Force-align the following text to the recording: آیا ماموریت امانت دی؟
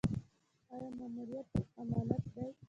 آیا 0.73 0.89
ماموریت 0.99 1.49
امانت 1.81 2.23
دی؟ 2.33 2.45